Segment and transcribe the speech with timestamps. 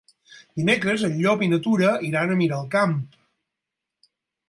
[0.59, 2.99] Dimecres en Llop i na Tura iran a Miralcamp.